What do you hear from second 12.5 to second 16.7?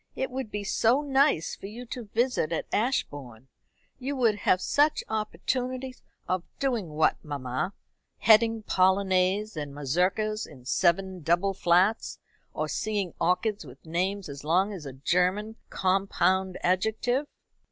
or seeing orchids with names as long as a German compound